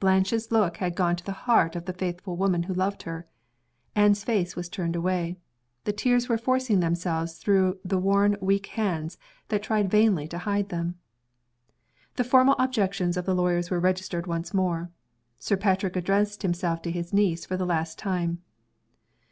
Blanche's 0.00 0.50
look 0.50 0.78
had 0.78 0.96
gone 0.96 1.14
to 1.14 1.22
the 1.24 1.30
heart 1.46 1.76
of 1.76 1.84
the 1.84 1.92
faithful 1.92 2.36
woman 2.36 2.64
who 2.64 2.74
loved 2.74 3.04
her. 3.04 3.28
Anne's 3.94 4.24
face 4.24 4.56
was 4.56 4.68
turned 4.68 4.96
away 4.96 5.36
the 5.84 5.92
tears 5.92 6.28
were 6.28 6.36
forcing 6.36 6.80
themselves 6.80 7.36
through 7.38 7.78
the 7.84 7.96
worn 7.96 8.36
weak 8.40 8.66
hands 8.66 9.16
that 9.46 9.62
tried 9.62 9.88
vainly 9.88 10.26
to 10.26 10.38
hide 10.38 10.70
them. 10.70 10.96
The 12.16 12.24
formal 12.24 12.56
objections 12.58 13.16
of 13.16 13.26
the 13.26 13.34
lawyers 13.36 13.70
were 13.70 13.78
registered 13.78 14.26
once 14.26 14.52
more. 14.52 14.90
Sir 15.38 15.56
Patrick 15.56 15.94
addressed 15.94 16.42
himself 16.42 16.82
to 16.82 16.90
his 16.90 17.12
niece 17.12 17.46
for 17.46 17.56
the 17.56 17.64
last 17.64 17.96
time. 17.96 18.42